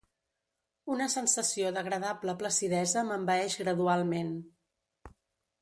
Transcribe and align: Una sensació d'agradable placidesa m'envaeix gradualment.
Una 0.93 1.07
sensació 1.15 1.73
d'agradable 1.75 2.35
placidesa 2.41 3.05
m'envaeix 3.11 3.59
gradualment. 3.63 4.37